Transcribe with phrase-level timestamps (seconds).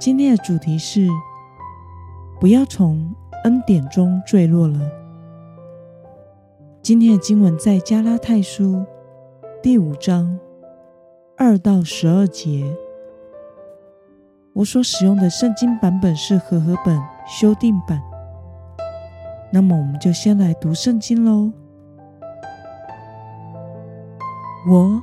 [0.00, 1.06] 今天的主题是
[2.40, 3.14] 不要从
[3.44, 4.80] 恩典中坠落了。
[6.80, 8.82] 今天的经文在加拉太书
[9.62, 10.40] 第五章
[11.36, 12.74] 二到十二节。
[14.54, 18.00] 我所使用的圣经版本是和合本修订版。
[19.52, 21.52] 那么，我们就先来读圣经喽。
[24.66, 24.98] 我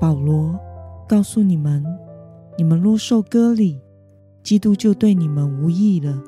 [0.00, 0.58] 保罗。
[1.06, 1.84] 告诉你们，
[2.56, 3.78] 你们若受割礼，
[4.42, 6.22] 基督就对你们无益了。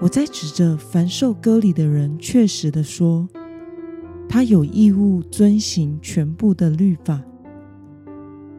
[0.00, 3.28] 我在指着凡受割礼的人，确实的说，
[4.28, 7.22] 他有义务遵行全部的律法。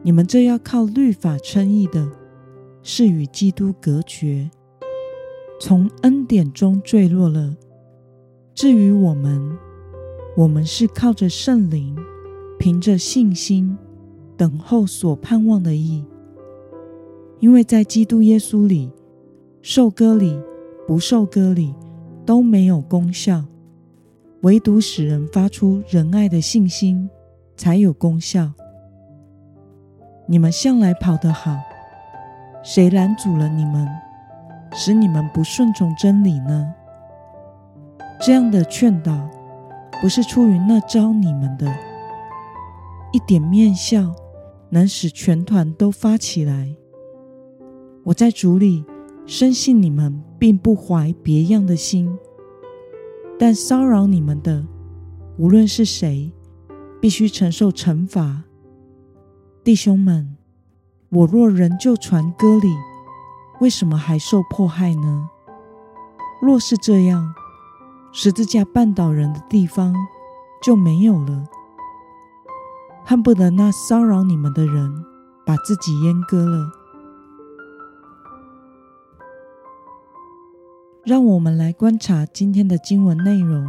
[0.02, 2.10] 你们这要靠律法称义的，
[2.82, 4.50] 是与基督隔绝，
[5.60, 7.56] 从恩典中坠落了。
[8.54, 9.58] 至于我们，
[10.36, 11.96] 我们是靠着圣灵，
[12.58, 13.76] 凭着信心。
[14.36, 16.02] 等候所盼望的义，
[17.40, 18.92] 因为在基督耶稣里，
[19.62, 20.38] 受割礼
[20.86, 21.74] 不受割礼
[22.24, 23.44] 都没有功效，
[24.42, 27.08] 唯独使人发出仁爱的信心
[27.56, 28.52] 才有功效。
[30.26, 31.56] 你们向来跑得好，
[32.62, 33.88] 谁拦阻了你们，
[34.72, 36.72] 使你们不顺从真理呢？
[38.20, 39.28] 这样的劝导，
[40.02, 41.66] 不是出于那招你们的，
[43.12, 44.14] 一点面笑。
[44.72, 46.76] 能使全团都发起来。
[48.04, 48.84] 我在主里
[49.26, 52.18] 深信你们并不怀别样的心，
[53.38, 54.66] 但骚扰你们的，
[55.36, 56.32] 无论是谁，
[57.00, 58.44] 必须承受惩罚。
[59.62, 60.36] 弟兄们，
[61.10, 62.68] 我若仍旧传歌礼，
[63.60, 65.28] 为什么还受迫害呢？
[66.40, 67.34] 若是这样，
[68.12, 69.94] 十字架绊倒人的地方
[70.62, 71.44] 就没有了。
[73.04, 75.04] 恨不得那骚扰你们的人
[75.44, 76.79] 把自己阉割了。
[81.10, 83.66] 让我们来观察今天的经文内容。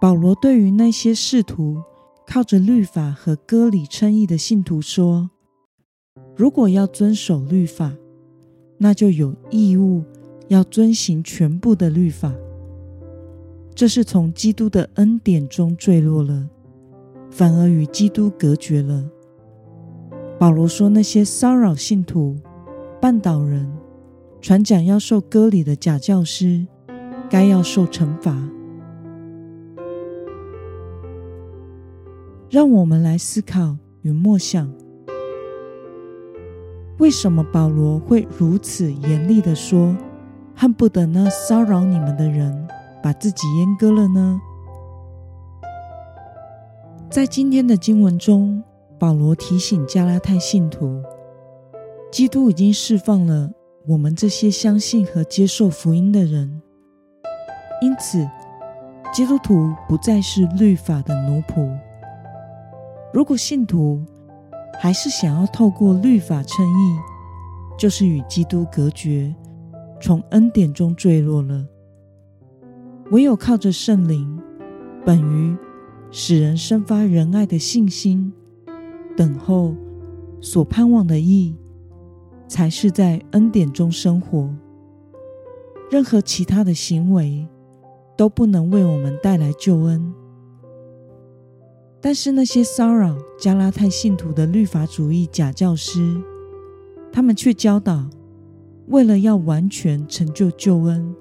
[0.00, 1.82] 保罗对于那些试图
[2.24, 5.28] 靠着律法和割礼称义的信徒说
[6.38, 7.94] ：“如果要遵守律法，
[8.78, 10.04] 那就有义务
[10.46, 12.32] 要遵行全部的律法。”
[13.74, 16.48] 这是从基督的恩典中坠落了，
[17.28, 19.04] 反而与基督隔绝了。
[20.38, 22.36] 保罗说：“那些骚扰信徒、
[23.00, 23.68] 绊倒人、
[24.44, 26.66] 传讲要受割礼的假教师，
[27.30, 28.36] 该要受惩罚。”
[32.50, 34.70] 让我们来思考与默想：
[36.98, 39.96] 为什么保罗会如此严厉的说，
[40.54, 42.68] 恨不得那骚扰你们的人？
[43.02, 44.38] 把自己阉割了呢？
[47.08, 48.62] 在今天的经文中，
[48.98, 51.02] 保罗提醒加拉太信徒，
[52.12, 53.50] 基督已经释放了
[53.86, 56.62] 我们这些相信和接受福音的人，
[57.82, 58.26] 因此
[59.12, 61.70] 基督徒不再是律法的奴仆。
[63.12, 64.02] 如果信徒
[64.80, 66.98] 还是想要透过律法称义，
[67.78, 69.34] 就是与基督隔绝，
[70.00, 71.66] 从恩典中坠落了。
[73.10, 74.40] 唯有靠着圣灵，
[75.04, 75.54] 本于
[76.10, 78.32] 使人生发仁爱的信心，
[79.14, 79.76] 等候
[80.40, 81.54] 所盼望的义，
[82.54, 84.48] 才是在恩典中生活。
[85.90, 87.48] 任何其他的行为
[88.16, 90.14] 都不能为我们带来救恩。
[92.00, 96.16] 但是那些骚扰加拉太信徒的律法主义假教师，
[97.12, 98.08] 他们却教导，
[98.86, 101.12] 为了要完全成就救恩。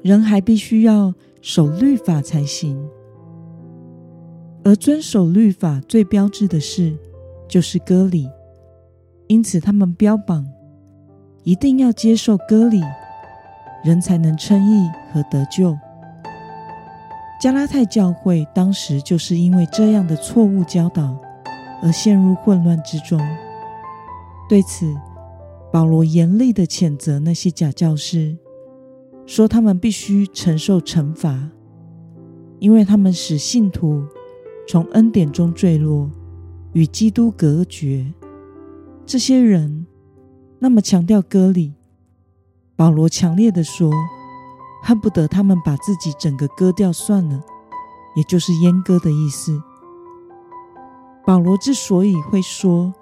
[0.00, 1.12] 人还必须要
[1.42, 2.88] 守律法才行，
[4.64, 6.96] 而遵守律法最标志的事
[7.46, 8.26] 就是割礼，
[9.28, 10.46] 因此他们标榜
[11.42, 12.80] 一定要接受割礼，
[13.84, 15.76] 人才能称义和得救。
[17.40, 21.18] 加拉太教会当时就是因为这样的错误教导
[21.82, 23.20] 而陷入混乱之中。
[24.48, 24.94] 对此，
[25.72, 28.36] 保罗严厉的谴责那些假教师。
[29.26, 31.50] 说他们必须承受惩罚，
[32.60, 34.04] 因为他们使信徒
[34.68, 36.08] 从恩典中坠落，
[36.74, 38.06] 与基督隔绝。
[39.06, 39.86] 这些人
[40.58, 41.74] 那么强调割礼，
[42.74, 43.92] 保罗强烈的说，
[44.82, 47.40] 恨不得他们把自己整个割掉算了，
[48.16, 49.62] 也就是阉割的意思。
[51.24, 52.92] 保罗之所以会说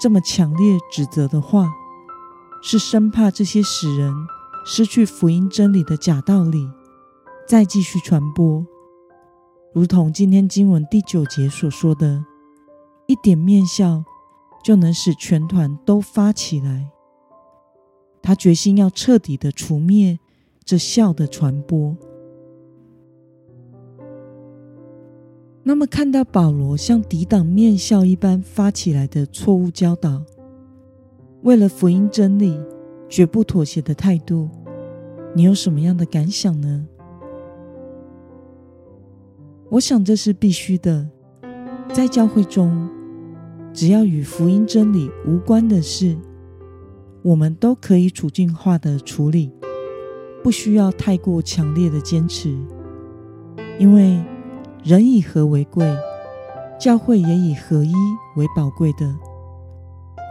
[0.00, 1.68] 这么强烈指责的话，
[2.62, 4.14] 是生怕这些使人
[4.64, 6.70] 失去福音真理的假道理，
[7.46, 8.64] 再继续传播。
[9.74, 12.24] 如同今天经文第九节所说的，
[13.06, 14.04] 一点面笑。
[14.62, 16.90] 就能使全团都发起来。
[18.22, 20.18] 他决心要彻底的除灭
[20.64, 21.96] 这笑的传播。
[25.62, 30.22] 那么，看到保罗像抵挡面笑一般发起来的错误教导，
[31.42, 32.58] 为了福音真理
[33.08, 34.48] 绝不妥协的态度，
[35.34, 36.86] 你有什么样的感想呢？
[39.68, 41.08] 我想这是必须的，
[41.92, 42.88] 在教会中。
[43.72, 46.16] 只要与福音真理无关的事，
[47.22, 49.52] 我们都可以处境化的处理，
[50.42, 52.56] 不需要太过强烈的坚持。
[53.78, 54.22] 因为
[54.82, 55.86] 人以和为贵，
[56.78, 57.94] 教会也以合一
[58.36, 59.14] 为宝贵的。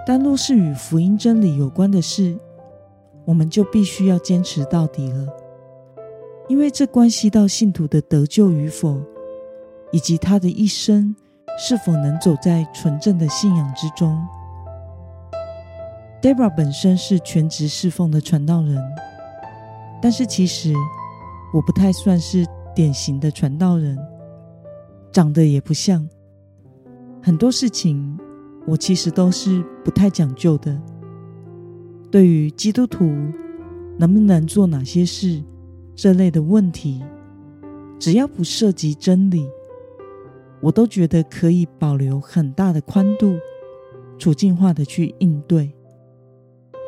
[0.06, 2.38] 但若是与福音真理有关的事，
[3.26, 5.28] 我们就必须要坚持到底了，
[6.48, 9.00] 因为这关系到信徒的得救与否，
[9.92, 11.16] 以及他的一生。
[11.62, 14.26] 是否能走在纯正的信仰之中
[16.22, 18.82] ？Debra 本身是全职侍奉的传道人，
[20.02, 20.74] 但是其实
[21.54, 24.00] 我不太算是典型的传道人，
[25.12, 26.08] 长得也不像。
[27.22, 28.18] 很多事情
[28.66, 30.82] 我其实都是不太讲究的。
[32.10, 33.06] 对于基督徒
[33.98, 35.44] 能不能做哪些事
[35.94, 37.04] 这类的问题，
[38.00, 39.46] 只要不涉及真理。
[40.62, 43.38] 我都觉得可以保留很大的宽度，
[44.18, 45.72] 处境化的去应对。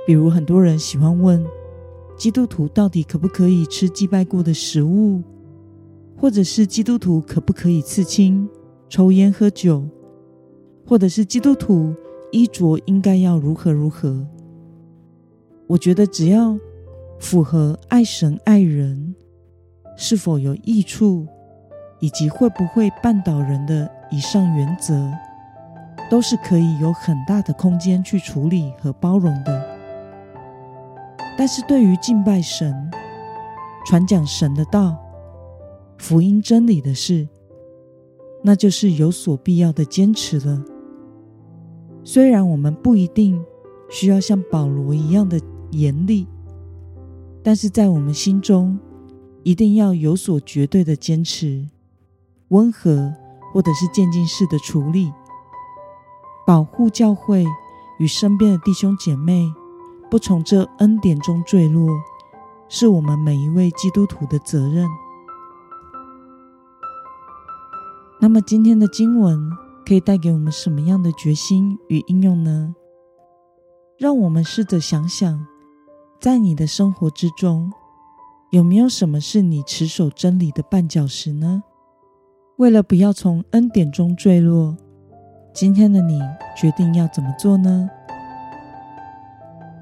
[0.06, 1.46] 比如很多人喜欢问，
[2.18, 5.22] 基督徒到底可不可以吃祭拜过的食物，
[6.18, 8.50] 或者是基督徒可不可以刺青、
[8.90, 9.88] 抽烟、喝酒，
[10.86, 11.96] 或者是基督徒
[12.32, 14.28] 衣着应该要如何如何？
[15.68, 16.60] 我觉得只要
[17.20, 19.16] 符合爱神爱人，
[19.96, 21.26] 是否有益处？
[22.02, 25.10] 以及会不会绊倒人的以上原则，
[26.10, 29.66] 都是可以有很大的空间去处理和包容的。
[31.38, 32.92] 但是对于敬拜神、
[33.86, 34.98] 传讲神的道、
[35.98, 37.28] 福音真理的事，
[38.44, 40.62] 那就是有所必要的坚持了。
[42.04, 43.40] 虽然我们不一定
[43.90, 45.40] 需要像保罗一样的
[45.70, 46.28] 严厉，
[47.44, 48.80] 但是在我们心中，
[49.44, 51.68] 一定要有所绝对的坚持。
[52.52, 53.14] 温和
[53.52, 55.12] 或者是渐进式的处理，
[56.46, 57.46] 保护教会
[57.98, 59.54] 与身边的弟兄姐妹
[60.10, 61.90] 不从这恩典中坠落，
[62.70, 64.88] 是我们每一位基督徒的责任。
[68.20, 69.50] 那么，今天的经文
[69.86, 72.76] 可以带给我们什么样的决心与应用呢？
[73.98, 75.48] 让我们试着想想，
[76.20, 77.72] 在你的生活之中，
[78.52, 81.64] 有没有什么是你持守真理的绊脚石呢？
[82.62, 84.78] 为了不要从恩典中坠落，
[85.52, 86.22] 今天的你
[86.56, 87.90] 决定要怎么做呢？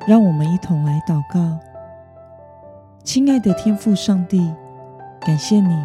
[0.08, 1.60] 让我们一同来祷告。
[3.04, 4.50] 亲爱的天父上帝，
[5.20, 5.76] 感谢你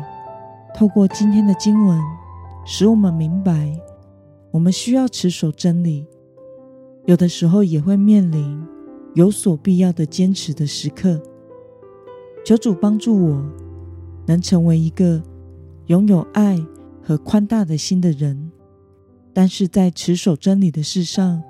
[0.72, 2.00] 透过今天的经文，
[2.64, 3.76] 使我们明白
[4.52, 6.06] 我们需要持守真理，
[7.06, 8.64] 有的时候也会面临
[9.14, 11.20] 有所必要的坚持的时刻。
[12.44, 13.44] 求主帮助我，
[14.26, 15.20] 能成为一个
[15.86, 16.56] 拥有爱。
[17.06, 18.50] 和宽大的心的人，
[19.34, 21.42] 但是在持守真理的事上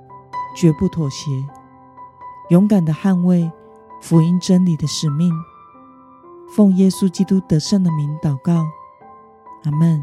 [0.57, 1.31] 绝不妥协，
[2.51, 3.51] 勇敢的捍卫
[4.03, 5.33] 福音真理的使命。
[6.55, 8.65] 奉耶稣基督得胜的名祷告，
[9.63, 10.03] 阿门。